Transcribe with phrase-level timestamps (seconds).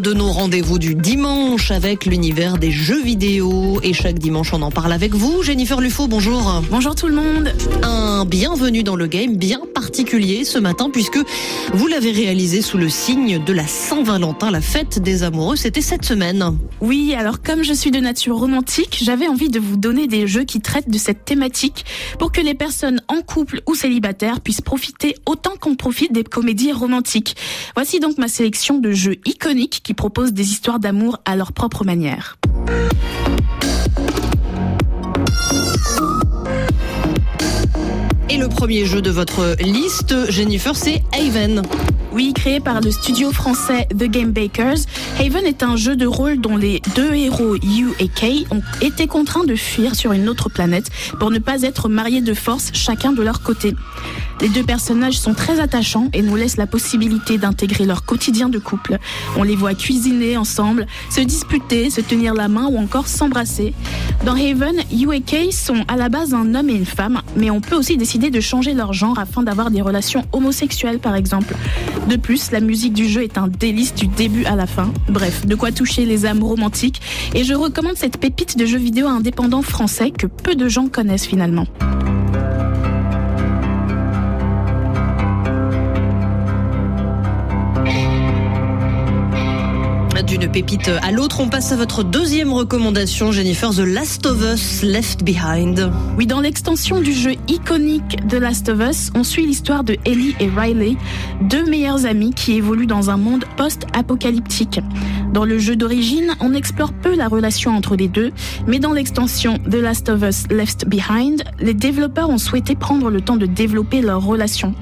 [0.00, 3.80] de nos rendez-vous du dimanche avec l'univers des jeux vidéo.
[3.82, 5.42] Et chaque dimanche, on en parle avec vous.
[5.42, 6.62] Jennifer Lufo, bonjour.
[6.70, 7.52] Bonjour tout le monde.
[7.82, 11.18] Un bienvenue dans le game bien particulier ce matin puisque
[11.72, 15.56] vous l'avez réalisé sous le signe de la Saint-Valentin, la fête des amoureux.
[15.56, 16.58] C'était cette semaine.
[16.80, 20.44] Oui, alors comme je suis de nature romantique, j'avais envie de vous donner des jeux
[20.44, 21.84] qui traitent de cette thématique
[22.18, 26.72] pour que les personnes en couple ou célibataires puissent profiter autant qu'on profite des comédies
[26.72, 27.36] romantiques.
[27.74, 31.82] Voici donc ma sélection de jeux iconiques qui proposent des histoires d'amour à leur propre
[31.82, 32.36] manière.
[38.28, 41.62] Et le premier jeu de votre liste, Jennifer, c'est Haven.
[42.18, 44.78] Oui, créé par le studio français The Game Bakers,
[45.20, 49.06] Haven est un jeu de rôle dont les deux héros, Yu et Kay, ont été
[49.06, 53.12] contraints de fuir sur une autre planète pour ne pas être mariés de force chacun
[53.12, 53.72] de leur côté.
[54.40, 58.58] Les deux personnages sont très attachants et nous laissent la possibilité d'intégrer leur quotidien de
[58.58, 58.98] couple.
[59.36, 63.74] On les voit cuisiner ensemble, se disputer, se tenir la main ou encore s'embrasser.
[64.24, 67.50] Dans Haven, Yu et Kay sont à la base un homme et une femme, mais
[67.50, 71.54] on peut aussi décider de changer leur genre afin d'avoir des relations homosexuelles par exemple.
[72.08, 74.90] De plus, la musique du jeu est un délice du début à la fin.
[75.10, 77.02] Bref, de quoi toucher les âmes romantiques
[77.34, 81.26] et je recommande cette pépite de jeux vidéo indépendant français que peu de gens connaissent
[81.26, 81.66] finalement.
[90.28, 94.82] D'une pépite à l'autre, on passe à votre deuxième recommandation, Jennifer, The Last of Us
[94.82, 95.90] Left Behind.
[96.18, 100.34] Oui, dans l'extension du jeu iconique The Last of Us, on suit l'histoire de Ellie
[100.38, 100.96] et Riley,
[101.40, 104.80] deux meilleurs amis qui évoluent dans un monde post-apocalyptique.
[105.32, 108.30] Dans le jeu d'origine, on explore peu la relation entre les deux,
[108.66, 113.22] mais dans l'extension The Last of Us Left Behind, les développeurs ont souhaité prendre le
[113.22, 114.74] temps de développer leur relation.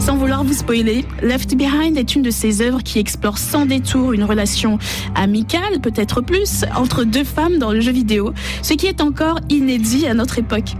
[0.00, 4.12] Sans vouloir vous spoiler, Left Behind est une de ces œuvres qui explore sans détour
[4.12, 4.78] une relation
[5.14, 10.06] amicale, peut-être plus, entre deux femmes dans le jeu vidéo, ce qui est encore inédit
[10.06, 10.72] à notre époque.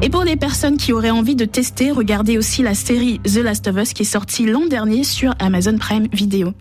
[0.00, 3.66] Et pour les personnes qui auraient envie de tester, regardez aussi la série The Last
[3.66, 6.54] of Us qui est sortie l'an dernier sur Amazon Prime Video.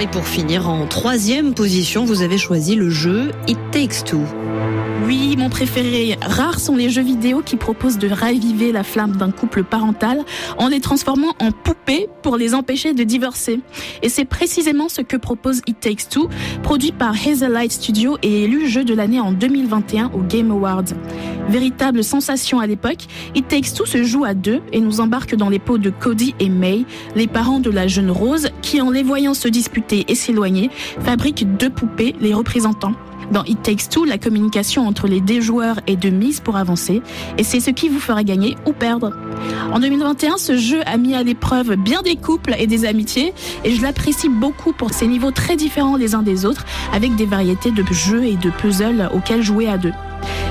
[0.00, 4.20] Et pour finir, en troisième position, vous avez choisi le jeu It Takes Two.
[5.06, 6.16] Oui, mon préféré.
[6.20, 10.24] Rares sont les jeux vidéo qui proposent de raviver la flamme d'un couple parental
[10.58, 13.60] en les transformant en poupées pour les empêcher de divorcer.
[14.02, 16.28] Et c'est précisément ce que propose It Takes Two,
[16.62, 20.84] produit par Hazelight Studio et élu jeu de l'année en 2021 au Game Awards.
[21.48, 25.48] Véritable sensation à l'époque, It Takes Two se joue à deux et nous embarque dans
[25.48, 26.84] les peaux de Cody et May,
[27.14, 30.70] les parents de la jeune Rose, qui en les voyant se disputer et s'éloigner,
[31.00, 32.94] fabriquent deux poupées les représentant.
[33.32, 37.02] Dans It Takes Two, la communication entre les deux joueurs est de mise pour avancer
[37.36, 39.12] et c'est ce qui vous fera gagner ou perdre.
[39.72, 43.34] En 2021, ce jeu a mis à l'épreuve bien des couples et des amitiés
[43.64, 47.26] et je l'apprécie beaucoup pour ses niveaux très différents les uns des autres avec des
[47.26, 49.92] variétés de jeux et de puzzles auxquels jouer à deux.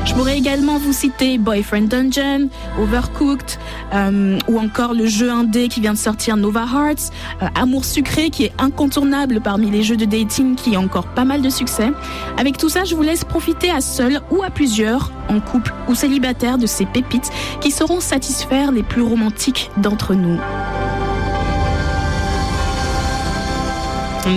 [0.07, 2.47] Je pourrais également vous citer Boyfriend Dungeon,
[2.79, 3.59] Overcooked,
[3.93, 8.29] euh, ou encore le jeu indé qui vient de sortir Nova Hearts, euh, Amour sucré
[8.29, 11.91] qui est incontournable parmi les jeux de dating qui a encore pas mal de succès.
[12.37, 15.93] Avec tout ça, je vous laisse profiter à seul ou à plusieurs, en couple ou
[15.93, 17.29] célibataire, de ces pépites
[17.59, 20.39] qui sauront satisfaire les plus romantiques d'entre nous.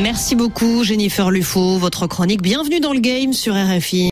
[0.02, 2.42] Merci beaucoup Jennifer Lufo, votre chronique.
[2.42, 4.08] Bienvenue dans le game sur RFI.